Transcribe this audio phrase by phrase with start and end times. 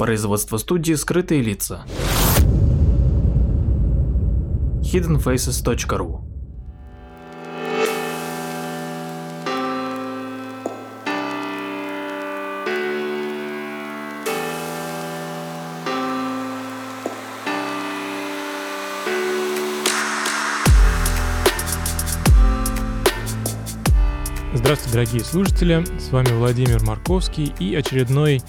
[0.00, 1.84] Производство студии «Скрытые лица».
[4.82, 6.22] hiddenfaces.ru
[24.54, 28.40] Здравствуйте, дорогие слушатели, с вами Владимир Марковский и очередной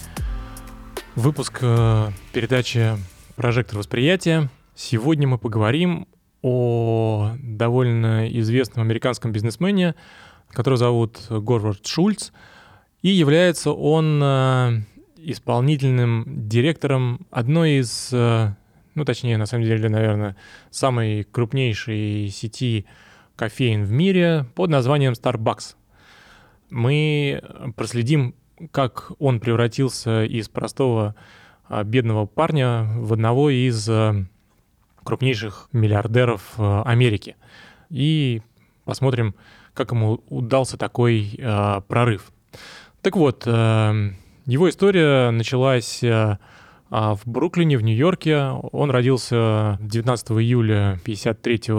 [1.15, 2.97] выпуск э, передачи
[3.35, 4.49] «Прожектор восприятия».
[4.75, 6.07] Сегодня мы поговорим
[6.41, 9.95] о довольно известном американском бизнесмене,
[10.49, 12.31] которого зовут Горвард Шульц,
[13.01, 14.81] и является он э,
[15.17, 18.53] исполнительным директором одной из, э,
[18.95, 20.37] ну точнее, на самом деле, наверное,
[20.69, 22.85] самой крупнейшей сети
[23.35, 25.75] кофеин в мире под названием Starbucks.
[26.69, 27.43] Мы
[27.75, 28.33] проследим,
[28.71, 31.15] как он превратился из простого
[31.67, 34.25] а, бедного парня в одного из а,
[35.03, 37.37] крупнейших миллиардеров а, Америки.
[37.89, 38.41] И
[38.83, 39.35] посмотрим,
[39.73, 41.39] как ему удался такой
[41.87, 42.31] прорыв.
[43.01, 48.49] Так вот, его история началась в Бруклине, в Нью-Йорке.
[48.71, 51.73] Он родился 19 июля 1953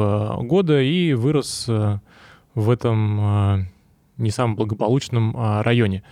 [0.46, 1.68] года и вырос
[2.54, 3.68] в этом
[4.22, 6.02] не самом благополучном а, районе.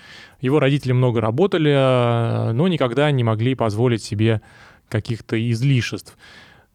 [0.40, 4.42] Его родители много работали, а, но никогда не могли позволить себе
[4.88, 6.18] каких-то излишеств.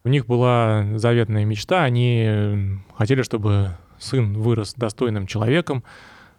[0.04, 5.84] У них была заветная мечта, они хотели, чтобы сын вырос достойным человеком,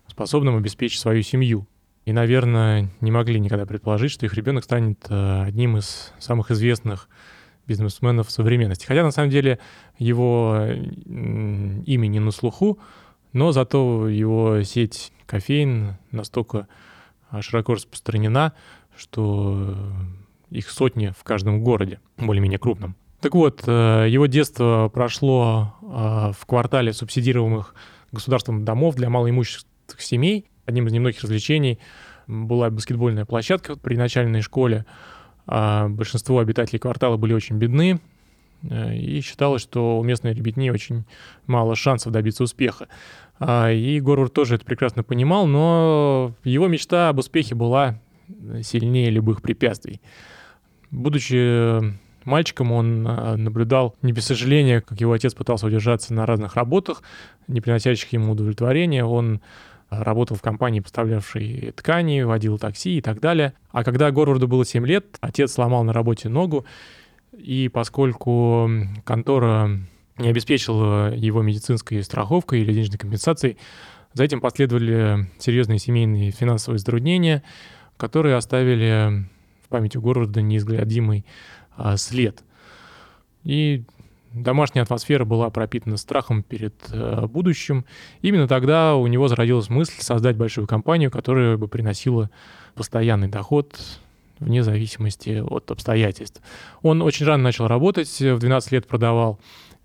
[0.08, 1.68] способным обеспечить свою семью.
[2.06, 7.10] И, наверное, не могли никогда предположить, что их ребенок станет а, одним из самых известных
[7.68, 8.86] бизнесменов современности.
[8.86, 9.60] Хотя, на самом деле,
[9.98, 10.68] его
[11.06, 12.80] имя не на слуху,
[13.34, 16.68] но зато его сеть кофеин настолько
[17.30, 18.54] а, широко распространена,
[18.96, 19.78] что
[20.50, 22.96] их сотни в каждом городе, более-менее крупном.
[23.22, 27.76] Так вот, э, его детство прошло а, в квартале субсидируемых
[28.12, 29.62] государством домов для малоимущих
[29.98, 30.46] семей.
[30.66, 31.80] Одним из немногих развлечений
[32.28, 34.86] была баскетбольная площадка при начальной школе.
[35.48, 38.00] А большинство обитателей квартала были очень бедны, э,
[38.64, 41.06] и считалось, что у местной ребятни очень
[41.46, 42.88] мало шансов добиться успеха.
[43.40, 48.00] А, и Горвард тоже это прекрасно понимал, но его мечта об успехе была
[48.62, 50.02] сильнее любых препятствий.
[50.90, 51.82] Будучи
[52.26, 57.04] мальчиком, он а, наблюдал не без сожаления, как его отец пытался удержаться на разных работах,
[57.48, 59.06] не приносящих ему удовлетворения.
[59.06, 59.42] Он
[59.90, 63.54] работал в компании, поставлявшей ткани, водил такси и так далее.
[63.72, 66.66] А когда Горварду было 7 лет, отец сломал на работе ногу,
[67.38, 68.70] и поскольку
[69.06, 69.80] контора
[70.18, 73.58] не обеспечил его медицинской страховкой или денежной компенсацией.
[74.14, 77.44] За этим последовали серьезные семейные финансовые затруднения,
[77.98, 79.26] которые оставили
[79.64, 81.26] в памяти города неизгладимый
[81.76, 82.44] а, след.
[83.44, 83.84] И
[84.34, 87.86] домашняя атмосфера была пропитана страхом перед а, будущим.
[88.22, 92.32] Именно тогда у него зародилась мысль создать большую компанию, которая бы приносила
[92.74, 93.78] постоянный доход
[94.40, 96.42] вне зависимости от обстоятельств.
[96.82, 99.40] Он очень рано начал работать, в 12 лет продавал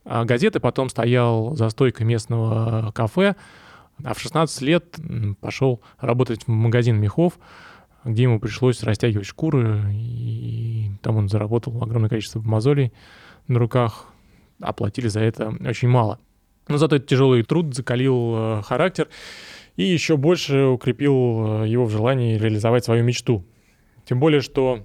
[0.04, 3.36] а газеты, потом стоял за стойкой местного кафе,
[4.02, 4.98] а в 16 лет
[5.40, 7.38] пошел работать в магазин мехов,
[8.04, 12.92] где ему пришлось растягивать шкуры, и там он заработал огромное количество мозолей
[13.46, 14.06] на руках,
[14.60, 16.18] оплатили за это очень мало.
[16.68, 19.08] Но зато этот тяжелый труд закалил э, характер
[19.76, 23.44] и еще больше укрепил э, его в желании реализовать свою мечту.
[24.04, 24.84] Тем более, что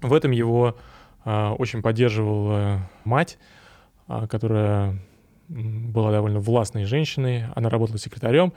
[0.00, 0.76] в этом его
[1.24, 3.38] э, очень поддерживала мать,
[4.06, 4.98] а, которая
[5.48, 8.52] была довольно властной женщиной, она работала секретарем,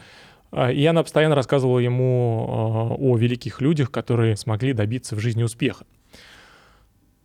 [0.52, 5.86] а, и она постоянно рассказывала ему о великих людях, которые смогли добиться в жизни успеха.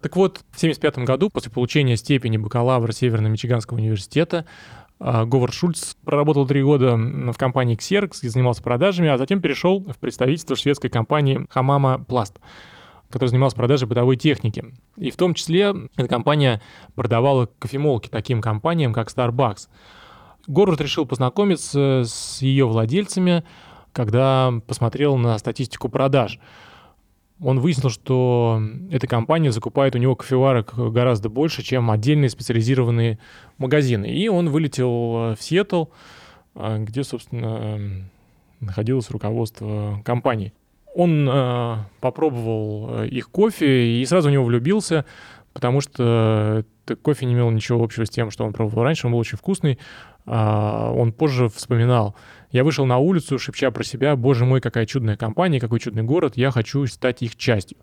[0.00, 4.44] Так вот, в 1975 году, после получения степени бакалавра Северно-Мичиганского университета,
[4.98, 9.98] Говард Шульц проработал три года в компании Xerox, где занимался продажами, а затем перешел в
[9.98, 12.38] представительство шведской компании Хамама Пласт
[13.10, 14.64] который занимался продажей бытовой техники.
[14.96, 16.60] И в том числе эта компания
[16.94, 19.68] продавала кофемолки таким компаниям, как Starbucks.
[20.46, 23.44] Город решил познакомиться с ее владельцами,
[23.92, 26.38] когда посмотрел на статистику продаж.
[27.40, 33.18] Он выяснил, что эта компания закупает у него кофеварок гораздо больше, чем отдельные специализированные
[33.58, 34.06] магазины.
[34.06, 35.84] И он вылетел в Сиэтл,
[36.54, 38.06] где, собственно,
[38.60, 40.52] находилось руководство компании.
[40.94, 45.04] Он э, попробовал э, их кофе и сразу в него влюбился,
[45.52, 46.64] потому что
[47.02, 49.78] кофе не имел ничего общего с тем, что он пробовал раньше, он был очень вкусный.
[50.26, 52.16] А, он позже вспоминал,
[52.50, 56.36] я вышел на улицу, шепча про себя, боже мой, какая чудная компания, какой чудный город,
[56.36, 57.78] я хочу стать их частью.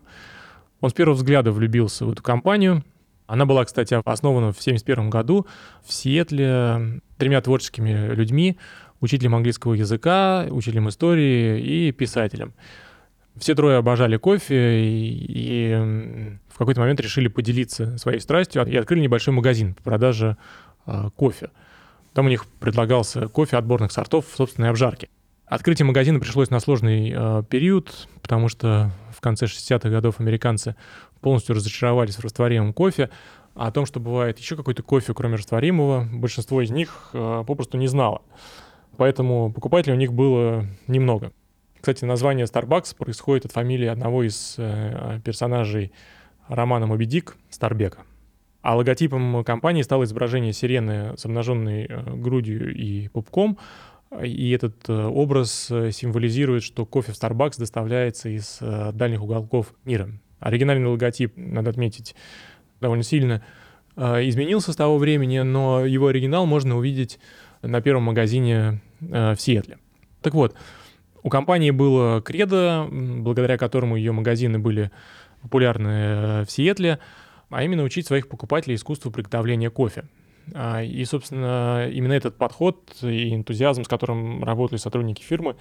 [0.80, 2.84] Он с первого взгляда влюбился в эту компанию.
[3.26, 5.46] Она была, кстати, основана в 1971 году
[5.82, 8.58] в Сиэтле тремя творческими людьми,
[9.00, 12.52] учителем английского языка, учителем истории и писателем.
[13.36, 19.34] Все трое обожали кофе и, в какой-то момент решили поделиться своей страстью и открыли небольшой
[19.34, 20.36] магазин по продаже
[20.86, 21.50] э, кофе.
[22.14, 25.08] Там у них предлагался кофе отборных сортов в собственной обжарке.
[25.46, 30.76] Открытие магазина пришлось на сложный э, период, потому что в конце 60-х годов американцы
[31.20, 33.10] полностью разочаровались в растворимом кофе.
[33.54, 37.78] А о том, что бывает еще какой-то кофе, кроме растворимого, большинство из них э, попросту
[37.78, 38.22] не знало.
[38.96, 41.32] Поэтому покупателей у них было немного.
[41.76, 45.92] Кстати, название Starbucks происходит от фамилии одного из э, персонажей
[46.48, 47.98] романа «Моби Дик» Старбека.
[48.64, 53.58] А логотипом компании стало изображение сирены с обнаженной э, грудью и пупком,
[54.22, 58.60] и этот э, образ э, символизирует, что кофе в Starbucks доставляется из
[58.94, 60.08] дальних уголков мира.
[60.40, 62.16] Оригинальный логотип, надо отметить,
[62.80, 63.42] довольно сильно
[63.96, 67.18] изменился с того времени, но его оригинал можно увидеть
[67.60, 69.76] на первом магазине в Сиэтле.
[70.22, 70.56] Так вот,
[71.22, 74.90] у компании было кредо, благодаря которому ее магазины были
[75.42, 76.98] популярны в Сиэтле,
[77.50, 80.04] а именно учить своих покупателей искусству приготовления кофе.
[80.52, 85.56] А, и, собственно, именно этот подход и энтузиазм, с которым работали сотрудники фирмы,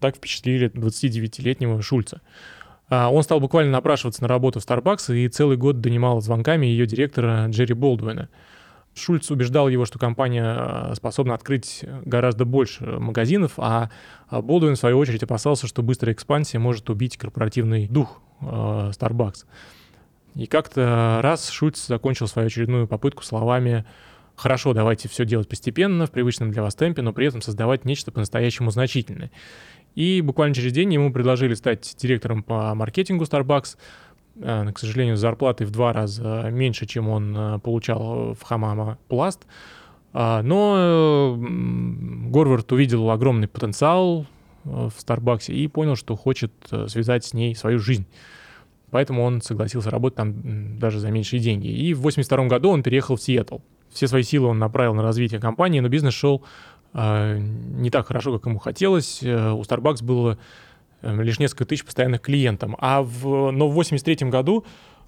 [0.00, 2.20] так впечатлили 29-летнего Шульца.
[2.88, 6.86] А, он стал буквально напрашиваться на работу в Starbucks и целый год донимал звонками ее
[6.86, 8.28] директора Джерри Болдуина.
[8.94, 13.90] Шульц убеждал его, что компания а, способна открыть гораздо больше магазинов, а
[14.30, 19.46] Болдуин, в свою очередь, опасался, что быстрая экспансия может убить корпоративный дух Starbucks.
[20.36, 23.84] И как-то раз Шульц закончил свою очередную попытку словами
[24.36, 28.12] Хорошо, давайте все делать постепенно, в привычном для вас темпе, но при этом создавать нечто
[28.12, 29.30] по-настоящему значительное.
[29.94, 33.78] И буквально через день ему предложили стать директором по маркетингу Starbucks.
[34.42, 38.98] Э, к сожалению, с зарплатой в два раза меньше, чем он э, получал в Хамама
[39.08, 39.46] Пласт.
[40.12, 41.36] А, но
[42.28, 44.26] Горвард увидел огромный потенциал
[44.64, 46.52] э, в Старбаксе и понял, что хочет
[46.88, 48.06] связать с ней свою жизнь.
[48.90, 51.68] Поэтому он согласился работать там даже за меньшие деньги.
[51.68, 53.58] И в 82 году он переехал в Сиэтл
[53.96, 56.44] все свои силы он направил на развитие компании, но бизнес шел
[56.92, 59.22] э, не так хорошо, как ему хотелось.
[59.22, 60.38] Э, у Starbucks было
[61.02, 62.74] э, лишь несколько тысяч постоянных клиентов.
[62.78, 64.64] А в, но в 83 году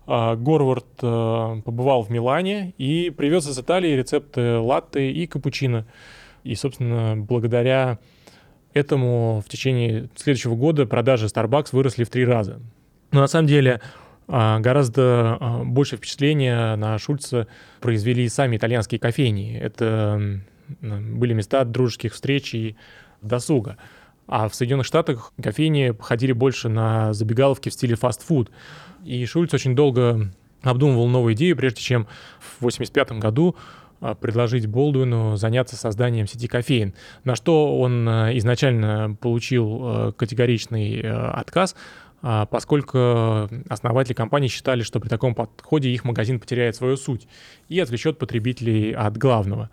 [0.07, 5.87] э, Горвард э, побывал в Милане и привез из Италии рецепты латте и капучино.
[6.45, 7.99] И, собственно, благодаря
[8.73, 12.61] этому в течение следующего года продажи Starbucks выросли в три раза.
[13.11, 13.81] Но на самом деле
[14.29, 17.47] а, гораздо а, больше впечатления на Шульца
[17.81, 19.57] произвели сами итальянские кофейни.
[19.59, 20.41] Это
[20.81, 22.77] были места дружеских встреч и
[23.23, 23.79] досуга.
[24.27, 28.51] А в Соединенных Штатах кофейни походили больше на забегаловки в стиле фастфуд.
[29.03, 30.31] И Шульц очень долго
[30.63, 32.05] обдумывал новую идею, прежде чем
[32.41, 33.57] в 1985 году
[34.03, 36.93] а, предложить Болдуину заняться созданием сети кофеин,
[37.25, 41.75] на что он изначально получил категоричный отказ,
[42.21, 47.29] поскольку основатели компании считали, что при таком подходе их магазин потеряет свою суть
[47.69, 49.71] и отвлечет потребителей от главного.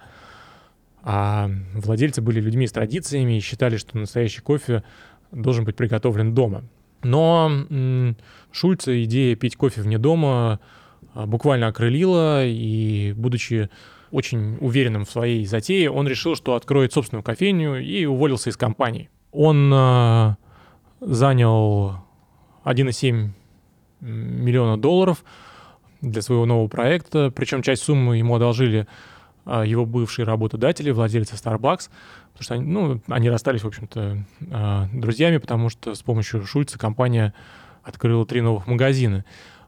[1.01, 4.83] А владельцы были людьми с традициями и считали, что настоящий кофе
[5.31, 6.63] должен быть приготовлен дома.
[7.03, 7.51] Но
[8.51, 10.59] Шульца идея пить кофе вне дома
[11.13, 13.69] а, буквально окрылила, и, будучи
[14.09, 19.09] очень уверенным в своей затее, он решил, что откроет собственную кофейню и уволился из компании.
[19.31, 20.35] Он э,
[21.01, 22.04] занял
[22.65, 23.29] 1,7
[24.01, 25.23] миллиона долларов
[26.01, 27.31] для своего нового проекта.
[27.35, 28.87] Причем часть суммы ему одолжили
[29.45, 31.89] а, его бывшие работодатели, владельцы Starbucks,
[32.33, 34.17] потому что они, ну, они расстались, в общем-то,
[34.51, 37.33] а, друзьями, потому что с помощью Шульца компания
[37.83, 39.23] открыла три новых магазина.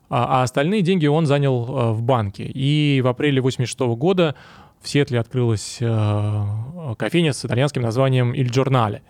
[0.10, 2.46] А, а остальные деньги он занял в банке.
[2.46, 4.36] И в апреле 86 года
[4.82, 9.01] в Сиэтле открылась кофейня с итальянским названием «Иль Джорнале».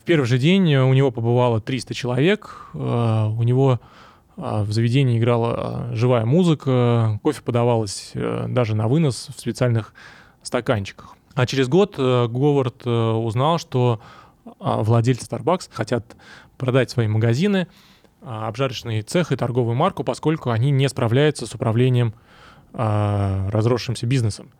[0.00, 3.80] В первый же день у него побывало 300 человек, э, у него
[4.38, 9.92] э, в заведении играла э, живая музыка, кофе подавалось даже на вынос в специальных
[10.42, 11.16] стаканчиках.
[11.34, 14.00] А через год Говард узнал, что
[14.58, 16.16] владельцы Starbucks хотят
[16.56, 17.68] продать свои магазины,
[18.22, 22.14] обжарочный цех и торговую марку, поскольку они не справляются с управлением
[22.72, 24.50] разросшимся бизнесом.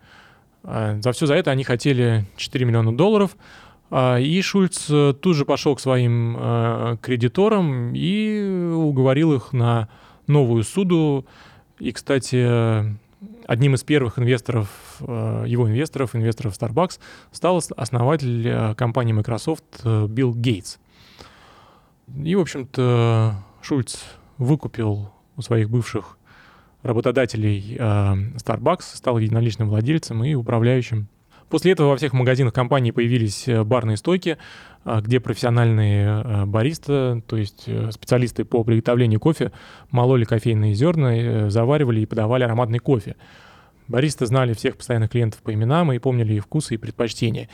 [0.62, 3.36] За все за это они хотели 4 миллиона долларов,
[3.92, 9.88] и Шульц э, тут же пошел к своим э, кредиторам и уговорил их на
[10.28, 11.26] новую суду.
[11.80, 12.96] И, кстати,
[13.46, 14.68] одним из первых инвесторов,
[15.00, 17.00] э, его инвесторов, инвесторов Starbucks,
[17.32, 20.78] стал основатель компании Microsoft Билл Гейтс.
[22.22, 23.98] И, в общем-то, Шульц
[24.38, 26.16] выкупил у своих бывших
[26.82, 31.08] работодателей Starbucks, стал единоличным владельцем и управляющим.
[31.50, 34.38] После этого во всех магазинах компании появились э, барные стойки,
[34.84, 39.50] э, где профессиональные э, баристы, то есть специалисты по приготовлению кофе,
[39.90, 43.16] мололи кофейные зерна, заваривали и подавали ароматный кофе.
[43.88, 47.48] Баристы знали всех постоянных клиентов по именам и помнили их вкусы и предпочтения.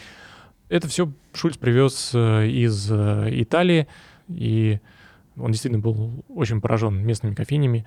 [0.68, 3.86] Это все Шульц привез из Италии,
[4.28, 4.78] и
[5.38, 7.86] он действительно был очень поражен местными кофейнями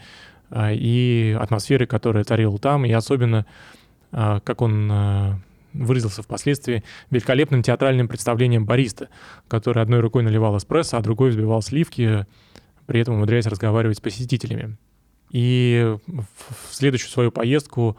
[0.55, 3.45] и атмосферой, которая царила там, и особенно,
[4.11, 4.91] как он
[5.73, 9.09] выразился впоследствии великолепным театральным представлением бариста,
[9.47, 12.25] который одной рукой наливал эспрессо, а другой взбивал сливки,
[12.85, 14.77] при этом умудряясь разговаривать с посетителями.
[15.31, 17.97] И в следующую свою поездку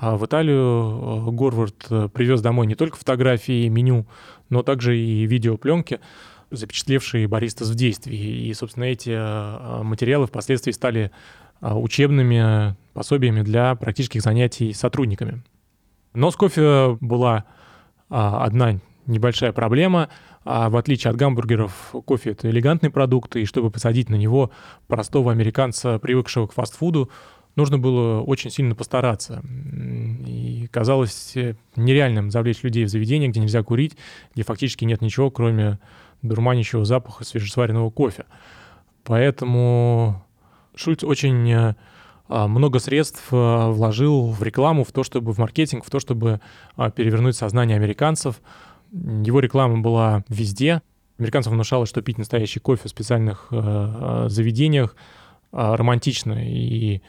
[0.00, 4.06] а, в Италию а, Горвард э, привез домой не только фотографии, меню,
[4.48, 6.00] но также и видеопленки,
[6.50, 8.48] запечатлевшие баристас в действии.
[8.48, 11.10] И, собственно, эти а, материалы впоследствии стали
[11.60, 15.42] учебными пособиями для практических занятий сотрудниками.
[16.14, 17.44] Но с кофе была
[18.08, 20.08] а, одна небольшая проблема.
[20.44, 24.50] А в отличие от гамбургеров, кофе— это элегантный продукт, и чтобы посадить на него
[24.86, 27.10] простого американца, привыкшего к фастфуду,
[27.56, 29.42] нужно было очень сильно постараться.
[30.26, 33.98] И казалось э, нереальным завлечь людей в заведение, где нельзя курить,
[34.34, 35.78] где фактически нет ничего, кроме
[36.22, 38.24] дурманящего запаха свежесваренного кофе.
[39.04, 40.24] Поэтому
[40.74, 41.74] Шульц очень э,
[42.30, 46.40] много средств а, вложил в рекламу, в то, чтобы в маркетинг, в то, чтобы
[46.76, 48.40] а, перевернуть сознание американцев.
[48.92, 50.82] Его реклама была везде.
[51.18, 54.96] Американцам внушалось, что пить настоящий кофе в специальных заведениях
[55.52, 57.02] романтично, и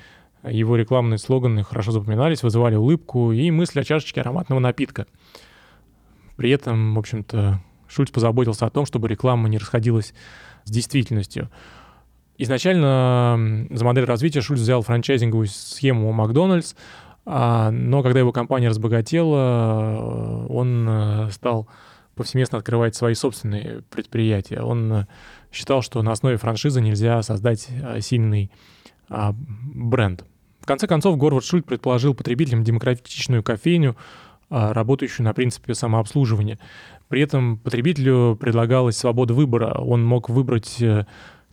[0.43, 5.07] его рекламные слоганы хорошо запоминались, вызывали улыбку и мысли о чашечке ароматного напитка.
[6.35, 10.13] При этом, в общем-то, Шульц позаботился о том, чтобы реклама не расходилась
[10.65, 11.49] с действительностью.
[12.37, 16.73] Изначально за модель развития Шульц взял франчайзинговую схему Макдональдс,
[17.25, 21.67] а, но когда его компания разбогатела, он э, стал
[22.15, 24.61] повсеместно открывать свои собственные предприятия.
[24.61, 25.07] Он э,
[25.51, 28.51] считал, что на основе франшизы нельзя создать э, сильный
[29.09, 30.25] а, бренд.
[30.59, 33.95] В конце концов, Горвард Шульц предположил потребителям демократичную кофейню,
[34.49, 36.59] а, работающую на принципе самообслуживания.
[37.07, 39.79] При этом потребителю предлагалась свобода выбора.
[39.79, 40.81] Он мог выбрать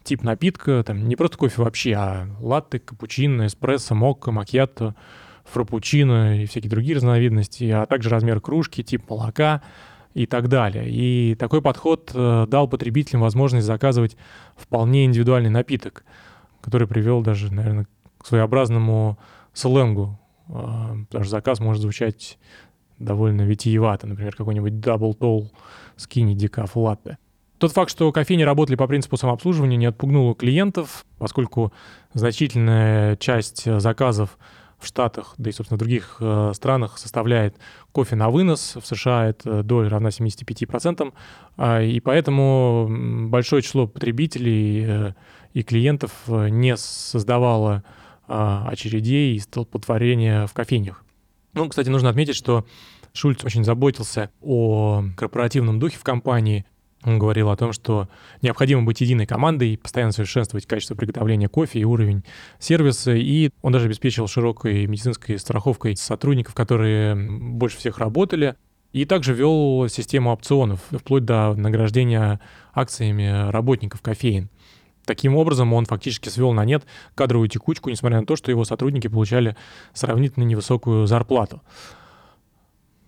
[0.09, 4.95] тип напитка, там не просто кофе вообще, а латте, капучино, эспрессо, мокко, макьято,
[5.45, 9.62] фрапучино и всякие другие разновидности, а также размер кружки, тип молока
[10.15, 10.88] и так далее.
[10.88, 14.17] И такой подход э, дал потребителям возможность заказывать
[14.57, 16.05] вполне индивидуальный напиток,
[16.62, 17.87] который привел даже, наверное,
[18.17, 19.19] к своеобразному
[19.53, 22.38] сленгу, э, потому что заказ может звучать
[22.99, 25.50] довольно витиевато, например, какой-нибудь Double Tall
[25.99, 27.17] Skinny Decaf Latte.
[27.59, 31.73] Тот факт, что кофейни работали по принципу самообслуживания, не отпугнул клиентов, поскольку
[32.15, 34.38] значительная часть заказов
[34.79, 37.57] в Штатах, да и, собственно, в других э, странах составляет
[37.91, 38.77] кофе на вынос.
[38.81, 41.12] В США это доля равна 75%.
[41.57, 42.87] Э, и поэтому
[43.29, 45.15] большое число потребителей э,
[45.53, 47.83] и клиентов э, не создавало
[48.29, 51.05] э, очередей и столпотворения в кофейнях.
[51.55, 52.65] Ну, кстати, нужно отметить, что
[53.12, 56.65] Шульц очень заботился о корпоративном духе в компании–
[57.05, 58.09] он говорил о том, что
[58.43, 62.25] необходимо быть единой командой, постоянно совершенствовать качество приготовления кофе и уровень
[62.59, 63.14] сервиса.
[63.14, 68.57] И он даже обеспечил широкой медицинской страховкой сотрудников, которые больше всех работали.
[68.93, 72.40] И также ввел систему опционов, вплоть до награждения
[72.73, 74.49] акциями работников кофеин.
[75.05, 79.09] Таким образом, он фактически свел на нет кадровую текучку, несмотря на то, что его сотрудники
[79.09, 79.57] получали
[79.93, 81.62] сравнительно невысокую зарплату.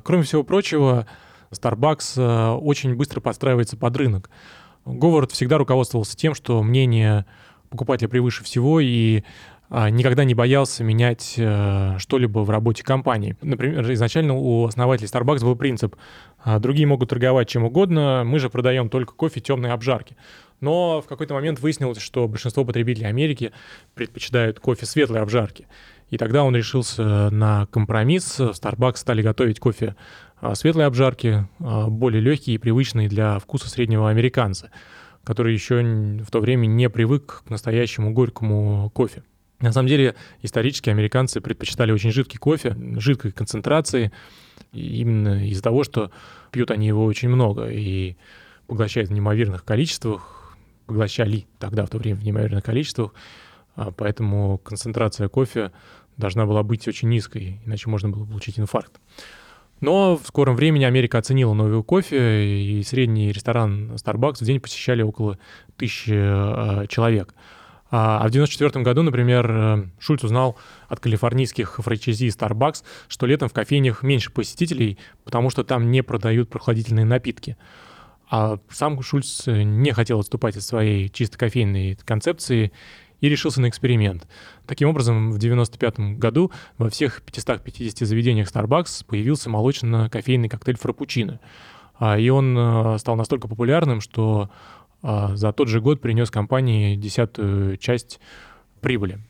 [0.03, 1.07] Кроме всего прочего,
[1.53, 4.31] Starbucks э, очень быстро подстраивается под рынок.
[4.85, 7.27] Говард всегда руководствовался тем, что мнение
[7.69, 9.23] покупателя превыше всего и
[9.73, 13.37] а, никогда не боялся менять э, что-либо в работе компании.
[13.41, 15.95] Например, изначально у основателей Starbucks был принцип
[16.43, 20.17] «А, «другие могут торговать чем угодно, мы же продаем только кофе темной обжарки».
[20.61, 23.53] Но в какой-то момент выяснилось, что большинство потребителей Америки
[23.95, 25.69] предпочитают кофе светлой обжарки.
[26.11, 28.41] И тогда он решился на компромисс.
[28.41, 29.95] В Starbucks стали готовить кофе
[30.55, 34.71] светлой обжарки, а, более легкие и привычные для вкуса среднего американца,
[35.25, 35.83] который еще
[36.23, 39.23] в то время не привык к настоящему горькому кофе.
[39.61, 44.11] На самом деле, исторически американцы предпочитали очень жидкий кофе, жидкой концентрации,
[44.73, 46.11] именно из-за того, что
[46.51, 48.17] пьют они его очень много и
[48.67, 50.57] поглощают в неимоверных количествах,
[50.87, 53.13] поглощали тогда в то время в неимоверных количествах,
[53.77, 55.73] а, поэтому концентрация кофе
[56.17, 58.99] должна была быть очень низкой, иначе можно было получить инфаркт.
[59.81, 65.03] Но в скором времени Америка оценила новый кофе, и средний ресторан Starbucks в день посещали
[65.03, 65.39] около
[65.77, 67.35] тысячи э, человек.
[67.93, 70.57] А в 1994 году, например, э, Шульц узнал
[70.89, 76.51] от калифорнийских франчайзи Starbucks, что летом в кофейнях меньше посетителей, потому что там не продают
[76.51, 77.57] прохладительные напитки.
[78.29, 82.71] А сам Шульц не хотел отступать от своей чисто кофейной концепции
[83.21, 84.27] и решился на эксперимент.
[84.67, 91.41] Таким образом, в 1995 году во всех 550 заведениях Starbucks появился молочно-кофейный коктейль фрапучино.
[91.99, 94.51] А, и он э, стал настолько популярным, что
[95.03, 98.21] а, за тот же год принес компании десятую часть
[98.81, 99.21] прибыли.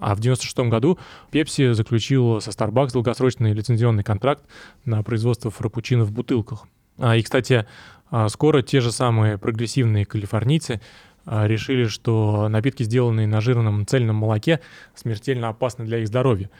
[0.00, 0.98] А в 1996 году
[1.30, 4.44] Pepsi заключил со Starbucks долгосрочный лицензионный контракт
[4.84, 6.66] на производство фрапучино в бутылках.
[6.98, 7.66] А, и, кстати,
[8.10, 10.80] а, скоро те же самые прогрессивные калифорнийцы
[11.26, 14.60] решили, что напитки, сделанные на жирном цельном молоке,
[14.94, 16.50] смертельно опасны для их здоровья,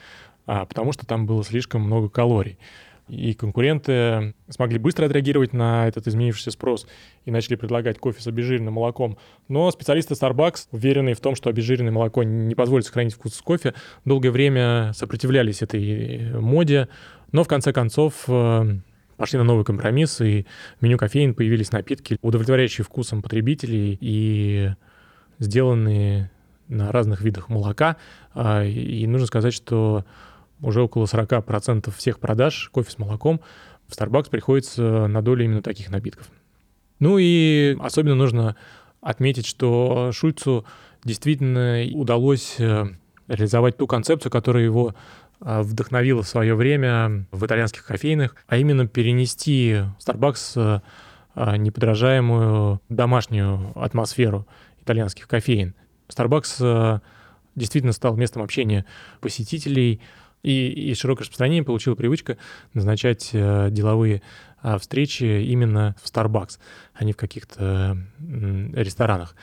[0.45, 2.59] потому что там было слишком много калорий.
[3.09, 6.89] И конкуренты смогли быстро отреагировать на этот изменившийся спрос
[7.25, 9.17] и начали предлагать кофе с обезжиренным молоком.
[9.47, 14.33] Но специалисты Starbucks, уверенные в том, что обезжиренное молоко не позволит сохранить вкус кофе, долгое
[14.33, 16.89] время сопротивлялись этой моде,
[17.31, 18.79] но в конце концов э,
[19.17, 20.47] пошли на новый компромисс, и
[20.79, 24.71] в меню кофеин появились напитки, удовлетворяющие вкусом потребителей и
[25.39, 26.31] сделанные
[26.69, 27.97] на разных видах молока.
[28.35, 30.05] А, и нужно сказать, что
[30.61, 33.41] уже около 40% всех продаж кофе с молоком
[33.87, 36.31] в Starbucks приходится на долю именно таких напитков.
[36.99, 38.57] Ну и особенно нужно
[39.01, 40.65] отметить, что Шульцу
[41.05, 42.87] действительно удалось э,
[43.29, 44.95] реализовать ту концепцию, которая его
[45.40, 50.83] вдохновила в свое время в итальянских кофейнах, а именно перенести Starbucks
[51.35, 54.47] э, неподражаемую домашнюю атмосферу
[54.81, 55.75] итальянских кофеин.
[56.09, 57.00] Starbucks
[57.57, 58.85] действительно стал местом общения
[59.21, 60.00] посетителей,
[60.43, 62.37] и, и широкое распространение получила привычка
[62.73, 64.23] назначать э, деловые
[64.62, 66.59] э, встречи именно в Starbucks,
[66.95, 69.35] а не в каких-то э, ресторанах.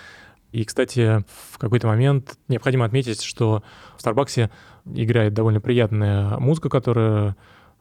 [0.53, 3.63] И, кстати, в какой-то момент необходимо отметить, что
[3.97, 4.49] в Старбаксе
[4.85, 7.35] играет довольно приятная музыка, которая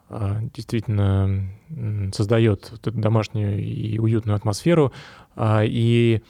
[0.09, 1.49] э, действительно
[2.13, 4.93] создает вот эту домашнюю и уютную атмосферу.
[5.37, 6.23] Э, и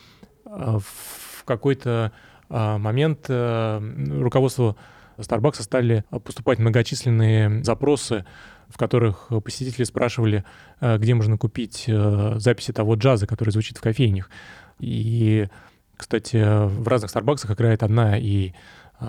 [0.47, 2.13] э, в какой-то
[2.49, 4.77] момент руководство
[5.17, 8.27] Starbucks стали поступать многочисленные запросы,
[8.73, 10.45] в которых посетители спрашивали,
[10.81, 14.31] э, где можно купить э, записи того джаза, который звучит в кофейнях.
[14.81, 15.49] И,
[15.97, 18.53] кстати, в разных Starbucks играет одна и э,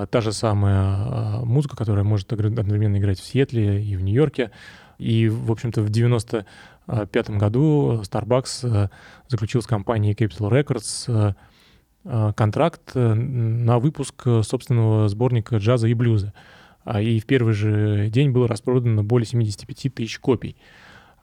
[0.10, 4.52] та же самая музыка, которая может одновременно играть в Сиэтле и в Нью-Йорке.
[4.98, 8.90] И, в общем-то, в 95 году Starbucks
[9.28, 11.36] заключил с компанией Capital Records
[12.06, 16.34] Э, контракт э, на выпуск э, собственного сборника джаза и блюза.
[16.84, 20.58] А, и в первый же день было распродано более 75 тысяч копий.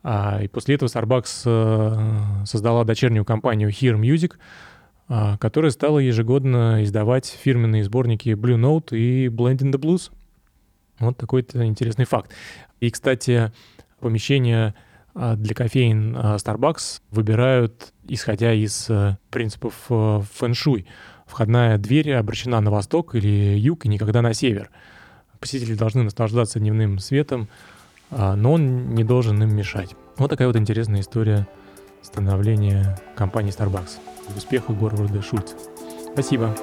[0.02, 4.38] А, и после этого Starbucks создала дочернюю компанию Here Music, а,
[5.40, 10.12] которая стала ежегодно издавать фирменные сборники Blue Note и Blend in the Blues.
[11.01, 12.31] Вот такой-то интересный факт.
[12.79, 13.51] И, кстати,
[13.99, 14.75] помещение
[15.14, 18.88] а, для кофеин а, Starbucks выбирают, исходя из
[19.31, 20.87] принципов фэн-шуй.
[21.27, 24.70] Входная дверь обращена на восток или юг и никогда на север.
[25.38, 27.49] Посетители должны наслаждаться дневным светом,
[28.11, 29.94] а, но он не должен им мешать.
[30.16, 31.46] Вот такая вот интересная история
[32.03, 33.99] становления компании Starbucks.
[34.29, 35.53] В успехах города Шульц.
[36.13, 36.55] Спасибо.